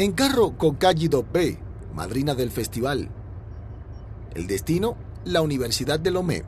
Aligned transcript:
En 0.00 0.12
carro 0.12 0.56
con 0.56 0.76
Calle 0.76 1.10
B, 1.30 1.58
madrina 1.94 2.34
del 2.34 2.50
festival. 2.50 3.10
El 4.34 4.46
destino, 4.46 4.96
la 5.26 5.42
Universidad 5.42 6.00
de 6.00 6.10
Lomé. 6.10 6.42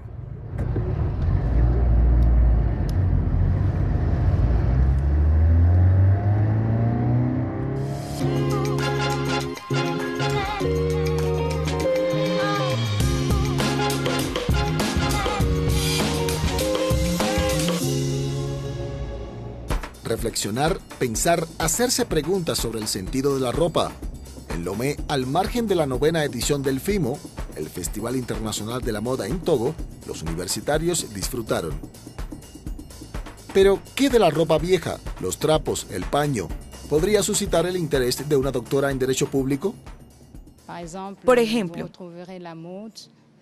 Reflexionar, 20.23 20.79
pensar, 21.01 21.49
hacerse 21.59 22.07
preguntas 22.07 22.57
sobre 22.57 22.79
el 22.79 22.87
sentido 22.87 23.35
de 23.35 23.41
la 23.41 23.51
ropa. 23.51 23.91
En 24.51 24.65
Lomé, 24.65 24.97
al 25.09 25.27
margen 25.27 25.67
de 25.67 25.75
la 25.75 25.85
novena 25.85 26.23
edición 26.23 26.63
del 26.63 26.79
FIMO, 26.79 27.19
el 27.57 27.69
Festival 27.69 28.15
Internacional 28.15 28.83
de 28.83 28.93
la 28.93 29.01
Moda 29.01 29.27
en 29.27 29.41
Togo, 29.41 29.75
los 30.07 30.23
universitarios 30.23 31.13
disfrutaron. 31.13 31.73
Pero, 33.53 33.81
¿qué 33.97 34.11
de 34.11 34.21
la 34.21 34.31
ropa 34.31 34.59
vieja, 34.59 35.01
los 35.21 35.39
trapos, 35.39 35.89
el 35.91 36.05
paño? 36.05 36.47
¿Podría 36.89 37.25
suscitar 37.25 37.67
el 37.67 37.77
interés 37.77 38.29
de 38.29 38.37
una 38.37 38.53
doctora 38.53 38.93
en 38.93 39.01
Derecho 39.01 39.27
Público? 39.27 39.75
Por 41.25 41.41
ejemplo, 41.41 41.91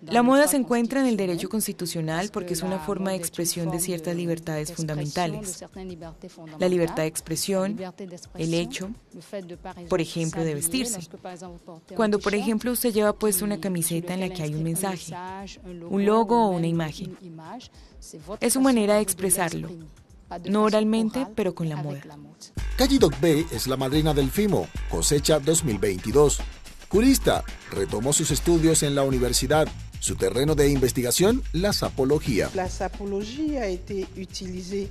la 0.01 0.23
moda 0.23 0.47
se 0.47 0.57
encuentra 0.57 1.01
en 1.01 1.07
el 1.07 1.17
derecho 1.17 1.49
constitucional 1.49 2.29
porque 2.31 2.53
es 2.53 2.63
una 2.63 2.79
forma 2.79 3.11
de 3.11 3.17
expresión 3.17 3.69
de 3.71 3.79
ciertas 3.79 4.15
libertades 4.15 4.73
fundamentales. 4.73 5.63
La 6.59 6.67
libertad 6.67 7.03
de 7.03 7.07
expresión, 7.07 7.77
el 8.35 8.53
hecho, 8.53 8.89
por 9.89 10.01
ejemplo, 10.01 10.43
de 10.43 10.55
vestirse. 10.55 10.99
Cuando, 11.95 12.19
por 12.19 12.33
ejemplo, 12.33 12.71
usted 12.71 12.93
lleva 12.93 13.13
puesta 13.13 13.45
una 13.45 13.59
camiseta 13.59 14.13
en 14.13 14.21
la 14.21 14.29
que 14.29 14.43
hay 14.43 14.55
un 14.55 14.63
mensaje, 14.63 15.13
un 15.89 16.05
logo 16.05 16.47
o 16.47 16.49
una 16.49 16.67
imagen, 16.67 17.17
es 18.39 18.53
su 18.53 18.61
manera 18.61 18.95
de 18.95 19.01
expresarlo, 19.01 19.69
no 20.45 20.63
oralmente, 20.63 21.27
pero 21.35 21.53
con 21.53 21.69
la 21.69 21.75
moda. 21.75 22.01
Calle 22.77 22.99
B 23.21 23.45
es 23.51 23.67
la 23.67 23.77
madrina 23.77 24.13
del 24.13 24.31
FIMO, 24.31 24.67
cosecha 24.89 25.39
2022. 25.39 26.39
Curista, 26.87 27.43
retomó 27.69 28.11
sus 28.11 28.31
estudios 28.31 28.83
en 28.83 28.95
la 28.95 29.03
universidad 29.03 29.67
su 30.01 30.15
terreno 30.15 30.55
de 30.55 30.67
investigación, 30.67 31.43
la 31.53 31.73
sapología. 31.73 32.49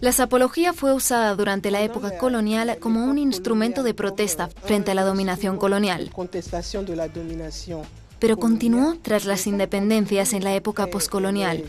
La 0.01 0.13
sapología 0.13 0.73
fue 0.73 0.95
usada 0.95 1.35
durante 1.35 1.73
la 1.73 1.83
época 1.83 2.17
colonial 2.17 2.79
como 2.79 3.05
un 3.05 3.19
instrumento 3.19 3.83
de 3.83 3.93
protesta 3.93 4.49
frente 4.63 4.93
a 4.93 4.95
la 4.95 5.03
dominación 5.03 5.59
colonial. 5.59 6.13
Pero 8.21 8.37
continuó 8.37 8.97
tras 9.03 9.25
las 9.25 9.47
independencias 9.49 10.33
en 10.33 10.45
la 10.45 10.55
época 10.55 10.87
poscolonial. 10.87 11.65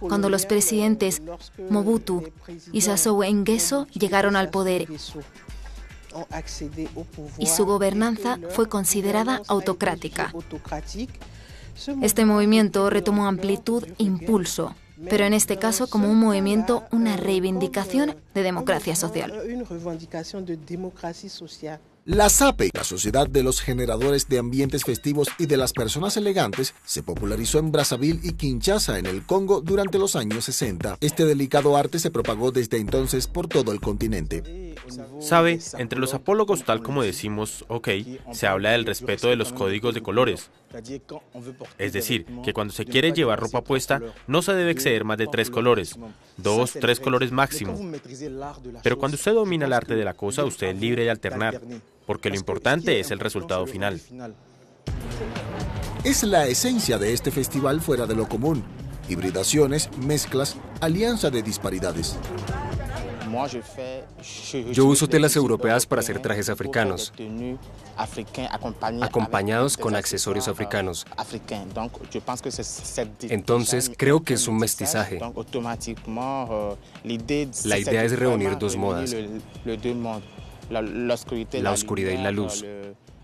cuando 0.00 0.30
los 0.30 0.46
presidentes 0.46 1.20
Mobutu 1.68 2.32
y 2.72 2.80
Sassou 2.80 3.22
Nguesso 3.22 3.86
llegaron 3.92 4.36
al 4.36 4.48
poder 4.48 4.86
y 7.38 7.46
su 7.46 7.66
gobernanza 7.66 8.38
fue 8.50 8.68
considerada 8.68 9.42
autocrática. 9.48 10.32
Este 12.02 12.24
movimiento 12.24 12.88
retomó 12.90 13.26
amplitud 13.26 13.84
e 13.98 14.04
impulso, 14.04 14.74
pero 15.10 15.24
en 15.24 15.34
este 15.34 15.58
caso 15.58 15.88
como 15.88 16.10
un 16.10 16.20
movimiento, 16.20 16.84
una 16.92 17.16
reivindicación 17.16 18.16
de 18.34 18.42
democracia 18.42 18.94
social. 18.94 19.32
La 22.06 22.28
SAPE, 22.28 22.68
la 22.74 22.84
Sociedad 22.84 23.26
de 23.26 23.42
los 23.42 23.62
Generadores 23.62 24.28
de 24.28 24.38
Ambientes 24.38 24.84
Festivos 24.84 25.28
y 25.38 25.46
de 25.46 25.56
las 25.56 25.72
Personas 25.72 26.18
Elegantes, 26.18 26.74
se 26.84 27.02
popularizó 27.02 27.58
en 27.58 27.72
Brazzaville 27.72 28.20
y 28.22 28.34
Kinshasa, 28.34 28.98
en 28.98 29.06
el 29.06 29.24
Congo, 29.24 29.62
durante 29.62 29.98
los 29.98 30.14
años 30.14 30.44
60. 30.44 30.98
Este 31.00 31.24
delicado 31.24 31.78
arte 31.78 31.98
se 31.98 32.10
propagó 32.10 32.52
desde 32.52 32.76
entonces 32.76 33.26
por 33.26 33.48
todo 33.48 33.72
el 33.72 33.80
continente. 33.80 34.74
Sabe, 35.18 35.58
entre 35.78 35.98
los 35.98 36.12
apólogos, 36.12 36.64
tal 36.64 36.82
como 36.82 37.02
decimos, 37.02 37.64
ok, 37.68 37.88
se 38.32 38.46
habla 38.46 38.72
del 38.72 38.84
respeto 38.84 39.28
de 39.28 39.36
los 39.36 39.54
códigos 39.54 39.94
de 39.94 40.02
colores. 40.02 40.50
Es 41.78 41.92
decir, 41.92 42.26
que 42.44 42.52
cuando 42.52 42.72
se 42.72 42.84
quiere 42.84 43.12
llevar 43.12 43.40
ropa 43.40 43.62
puesta, 43.62 44.00
no 44.26 44.42
se 44.42 44.54
debe 44.54 44.70
exceder 44.70 45.04
más 45.04 45.18
de 45.18 45.26
tres 45.26 45.50
colores, 45.50 45.96
dos, 46.36 46.72
tres 46.72 47.00
colores 47.00 47.32
máximo. 47.32 47.78
Pero 48.82 48.98
cuando 48.98 49.16
usted 49.16 49.34
domina 49.34 49.66
el 49.66 49.72
arte 49.72 49.94
de 49.94 50.04
la 50.04 50.14
cosa, 50.14 50.44
usted 50.44 50.68
es 50.68 50.80
libre 50.80 51.04
de 51.04 51.10
alternar 51.10 51.60
porque 52.06 52.28
lo 52.30 52.36
importante 52.36 53.00
es 53.00 53.10
el 53.10 53.18
resultado 53.18 53.66
final. 53.66 54.00
Es 56.04 56.22
la 56.22 56.46
esencia 56.46 56.98
de 56.98 57.12
este 57.12 57.30
festival 57.30 57.80
fuera 57.80 58.06
de 58.06 58.14
lo 58.14 58.28
común. 58.28 58.62
Hibridaciones, 59.08 59.90
mezclas, 59.98 60.56
alianza 60.80 61.30
de 61.30 61.42
disparidades. 61.42 62.16
Yo 64.72 64.86
uso 64.86 65.08
telas 65.08 65.36
europeas 65.36 65.86
para 65.86 66.00
hacer 66.00 66.20
trajes 66.20 66.48
africanos, 66.48 67.12
acompañados 69.00 69.76
con 69.76 69.96
accesorios 69.96 70.48
africanos. 70.48 71.06
Entonces 73.28 73.90
creo 73.96 74.22
que 74.22 74.34
es 74.34 74.48
un 74.48 74.58
mestizaje. 74.58 75.20
La 77.64 77.78
idea 77.78 78.04
es 78.04 78.18
reunir 78.18 78.58
dos 78.58 78.76
modas 78.76 79.14
la, 80.70 81.12
oscuridad 81.72 82.12
y 82.12 82.22
la 82.22 82.30
luz, 82.30 82.64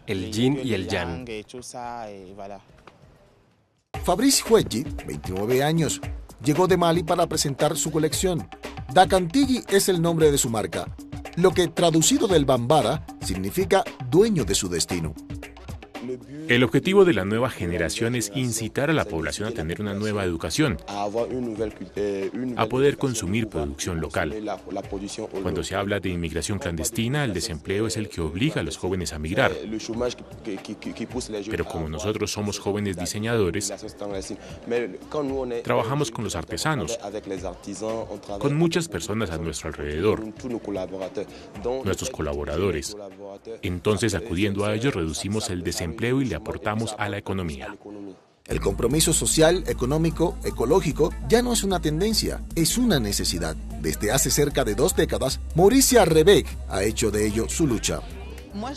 el 0.07 0.33
yin 0.33 0.61
y 0.63 0.75
el 0.75 0.89
yang. 0.89 1.27
Fabrice 4.05 4.43
Hueggi, 4.49 4.85
29 5.07 5.63
años, 5.63 6.01
llegó 6.43 6.67
de 6.67 6.77
Mali 6.77 7.03
para 7.03 7.27
presentar 7.27 7.77
su 7.77 7.91
colección. 7.91 8.49
Dakantigi 8.93 9.63
es 9.69 9.89
el 9.89 10.03
nombre 10.03 10.33
de 10.33 10.39
su 10.39 10.51
marca, 10.51 10.85
lo 11.37 11.53
que 11.53 11.69
traducido 11.69 12.27
del 12.27 12.45
bambara 12.45 13.07
significa 13.25 13.85
dueño 14.11 14.45
de 14.45 14.57
su 14.57 14.69
destino. 14.69 15.15
El 16.49 16.65
objetivo 16.65 17.05
de 17.05 17.13
la 17.13 17.25
nueva 17.25 17.51
generación 17.51 18.15
es 18.15 18.33
incitar 18.35 18.91
a 18.91 18.93
la 18.93 19.05
población 19.05 19.49
a 19.49 19.53
tener 19.53 19.81
una 19.81 19.95
nueva 19.95 20.25
educación, 20.25 20.79
a 22.57 22.67
poder 22.67 22.97
consumir 22.97 23.49
producción 23.49 24.01
local. 24.01 24.35
Cuando 25.43 25.63
se 25.63 25.75
habla 25.75 26.01
de 26.01 26.09
inmigración 26.09 26.59
clandestina, 26.59 27.25
el 27.25 27.35
desempleo 27.35 27.87
es 27.87 27.97
el 27.97 28.09
que 28.09 28.21
obliga 28.21 28.61
a 28.61 28.65
los 28.65 28.77
jóvenes 28.77 29.13
a 29.13 29.19
migrar. 29.19 29.53
Pero 31.51 31.65
como 31.65 31.89
nosotros 31.89 32.33
somos 32.33 32.59
jóvenes 32.59 32.97
diseñadores, 32.97 33.73
trabajamos 35.63 36.11
con 36.11 36.25
los 36.25 36.37
artesanos, 36.37 36.99
con 38.39 38.57
muchas 38.57 38.89
personas 38.89 39.31
a 39.31 39.39
nuestro 39.39 39.69
alrededor, 39.69 40.25
nuestros 41.85 42.11
colaboradores. 42.11 42.97
Entonces, 43.63 44.15
acudiendo 44.15 44.65
a 44.65 44.75
ellos, 44.75 44.95
reducimos 44.95 45.51
el 45.51 45.63
desempleo 45.63 45.90
y 45.99 46.25
le 46.25 46.35
aportamos 46.35 46.95
a 46.99 47.09
la 47.09 47.19
economía. 47.19 47.77
El 48.47 48.61
compromiso 48.61 49.13
social, 49.13 49.63
económico, 49.69 50.37
ecológico 50.45 51.13
ya 51.29 51.41
no 51.41 51.53
es 51.53 51.63
una 51.63 51.81
tendencia, 51.81 52.43
es 52.57 52.79
una 52.79 52.99
necesidad. 52.99 53.55
Desde 53.81 54.11
hace 54.11 54.31
cerca 54.31 54.65
de 54.65 54.75
dos 54.75 54.97
décadas, 54.97 55.41
Mauricia 55.55 56.05
Rebeck 56.05 56.47
ha 56.69 56.83
hecho 56.83 57.11
de 57.11 57.27
ello 57.27 57.49
su 57.49 57.67
lucha. 57.67 58.01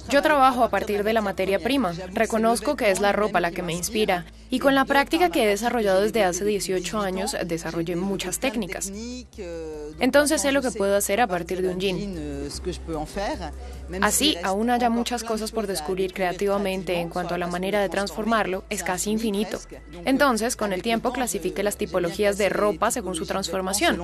Yo 0.09 0.21
trabajo 0.21 0.63
a 0.63 0.69
partir 0.69 1.03
de 1.03 1.13
la 1.13 1.21
materia 1.21 1.59
prima. 1.59 1.93
Reconozco 2.13 2.75
que 2.75 2.91
es 2.91 2.99
la 2.99 3.11
ropa 3.11 3.39
la 3.39 3.51
que 3.51 3.63
me 3.63 3.73
inspira. 3.73 4.25
Y 4.49 4.59
con 4.59 4.75
la 4.75 4.85
práctica 4.85 5.29
que 5.29 5.43
he 5.43 5.47
desarrollado 5.47 6.01
desde 6.01 6.23
hace 6.23 6.45
18 6.45 6.99
años, 6.99 7.35
desarrollé 7.45 7.95
muchas 7.95 8.39
técnicas. 8.39 8.91
Entonces 9.99 10.41
sé 10.41 10.51
lo 10.51 10.61
que 10.61 10.71
puedo 10.71 10.95
hacer 10.95 11.21
a 11.21 11.27
partir 11.27 11.61
de 11.61 11.69
un 11.69 11.79
jean. 11.79 12.49
Así, 14.01 14.37
aún 14.43 14.69
haya 14.69 14.89
muchas 14.89 15.23
cosas 15.23 15.51
por 15.51 15.65
descubrir 15.65 16.13
creativamente 16.13 16.99
en 16.99 17.09
cuanto 17.09 17.33
a 17.33 17.37
la 17.37 17.47
manera 17.47 17.81
de 17.81 17.89
transformarlo, 17.89 18.63
es 18.69 18.83
casi 18.83 19.09
infinito. 19.09 19.59
Entonces, 20.05 20.55
con 20.55 20.71
el 20.71 20.81
tiempo, 20.83 21.11
clasifique 21.11 21.63
las 21.63 21.77
tipologías 21.77 22.37
de 22.37 22.49
ropa 22.49 22.91
según 22.91 23.15
su 23.15 23.25
transformación. 23.25 23.99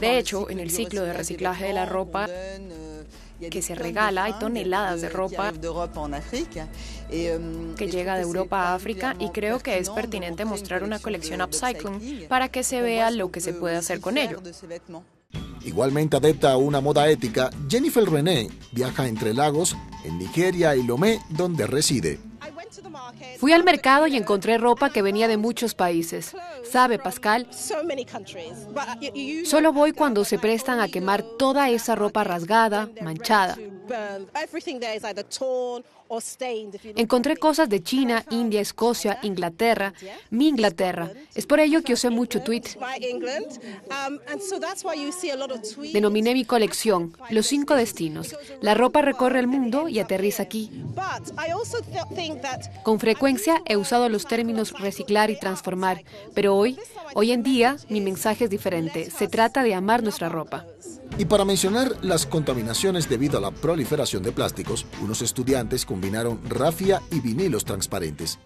De 0.00 0.18
hecho, 0.18 0.50
en 0.50 0.60
el 0.60 0.70
ciclo 0.70 1.02
de 1.02 1.12
reciclaje 1.12 1.66
de 1.66 1.72
la 1.72 1.84
ropa, 1.84 2.28
que 3.50 3.62
se 3.62 3.74
regala, 3.74 4.24
hay 4.24 4.34
toneladas 4.34 5.00
de 5.00 5.08
ropa 5.08 5.52
que 7.10 7.88
llega 7.88 8.16
de 8.16 8.22
Europa 8.22 8.68
a 8.68 8.74
África 8.74 9.16
y 9.18 9.30
creo 9.30 9.58
que 9.58 9.78
es 9.78 9.90
pertinente 9.90 10.44
mostrar 10.44 10.82
una 10.82 10.98
colección 10.98 11.42
upcycling 11.42 12.26
para 12.28 12.48
que 12.48 12.62
se 12.62 12.80
vea 12.80 13.10
lo 13.10 13.30
que 13.30 13.40
se 13.40 13.52
puede 13.52 13.76
hacer 13.76 14.00
con 14.00 14.18
ello. 14.18 14.40
Igualmente 15.64 16.16
adepta 16.16 16.52
a 16.52 16.56
una 16.58 16.80
moda 16.80 17.08
ética, 17.08 17.50
Jennifer 17.68 18.04
René 18.04 18.50
viaja 18.72 19.08
entre 19.08 19.32
lagos, 19.32 19.74
en 20.04 20.18
Nigeria 20.18 20.76
y 20.76 20.82
Lomé, 20.82 21.20
donde 21.30 21.66
reside. 21.66 22.18
Fui 23.38 23.52
al 23.52 23.64
mercado 23.64 24.06
y 24.06 24.16
encontré 24.16 24.58
ropa 24.58 24.90
que 24.90 25.02
venía 25.02 25.28
de 25.28 25.36
muchos 25.36 25.74
países. 25.74 26.34
¿Sabe, 26.70 26.98
Pascal? 26.98 27.46
Solo 29.44 29.72
voy 29.72 29.92
cuando 29.92 30.24
se 30.24 30.38
prestan 30.38 30.80
a 30.80 30.88
quemar 30.88 31.22
toda 31.22 31.70
esa 31.70 31.94
ropa 31.94 32.24
rasgada, 32.24 32.88
manchada. 33.02 33.56
Encontré 36.96 37.36
cosas 37.36 37.68
de 37.68 37.82
China, 37.82 38.24
India, 38.30 38.60
Escocia, 38.60 39.18
Inglaterra, 39.22 39.94
mi 40.30 40.48
Inglaterra. 40.48 41.10
Es 41.34 41.46
por 41.46 41.60
ello 41.60 41.82
que 41.82 41.94
usé 41.94 42.10
mucho 42.10 42.42
tweet. 42.42 42.62
Denominé 45.92 46.34
mi 46.34 46.44
colección 46.44 47.16
Los 47.30 47.46
cinco 47.46 47.74
destinos. 47.74 48.36
La 48.60 48.74
ropa 48.74 49.02
recorre 49.02 49.40
el 49.40 49.46
mundo 49.46 49.88
y 49.88 49.98
aterriza 49.98 50.42
aquí. 50.42 50.70
Con 52.82 53.00
frecuencia 53.00 53.62
he 53.66 53.76
usado 53.76 54.08
los 54.08 54.26
términos 54.26 54.72
reciclar 54.78 55.30
y 55.30 55.38
transformar, 55.38 56.04
pero 56.34 56.56
hoy, 56.56 56.78
hoy 57.14 57.32
en 57.32 57.42
día, 57.42 57.76
mi 57.88 58.00
mensaje 58.00 58.44
es 58.44 58.50
diferente. 58.50 59.10
Se 59.10 59.28
trata 59.28 59.62
de 59.62 59.74
amar 59.74 60.02
nuestra 60.02 60.28
ropa. 60.28 60.66
Y 61.16 61.26
para 61.26 61.44
mencionar 61.44 61.92
las 62.02 62.26
contaminaciones 62.26 63.08
debido 63.08 63.38
a 63.38 63.40
la 63.40 63.52
proliferación 63.52 64.22
de 64.24 64.32
plásticos, 64.32 64.84
unos 65.00 65.22
estudiantes 65.22 65.86
combinaron 65.86 66.40
rafia 66.48 67.02
y 67.12 67.20
vinilos 67.20 67.64
transparentes. 67.64 68.38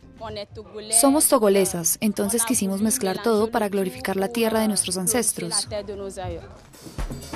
Somos 1.01 1.29
togolesas, 1.29 1.97
entonces 2.01 2.45
quisimos 2.45 2.83
mezclar 2.83 3.23
todo 3.23 3.51
para 3.51 3.69
glorificar 3.69 4.17
la 4.17 4.29
tierra 4.29 4.61
de 4.61 4.69
nuestros 4.69 4.99
ancestros. 4.99 5.69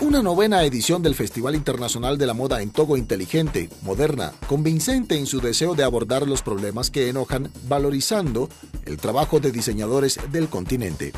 Una 0.00 0.22
novena 0.22 0.64
edición 0.64 1.02
del 1.02 1.14
Festival 1.14 1.54
Internacional 1.54 2.18
de 2.18 2.26
la 2.26 2.34
Moda 2.34 2.60
en 2.60 2.70
Togo 2.70 2.96
inteligente, 2.96 3.70
moderna, 3.82 4.32
convincente 4.48 5.16
en 5.16 5.26
su 5.26 5.40
deseo 5.40 5.74
de 5.74 5.84
abordar 5.84 6.26
los 6.26 6.42
problemas 6.42 6.90
que 6.90 7.08
enojan, 7.08 7.50
valorizando 7.68 8.48
el 8.84 8.98
trabajo 8.98 9.38
de 9.40 9.52
diseñadores 9.52 10.18
del 10.30 10.48
continente. 10.48 11.12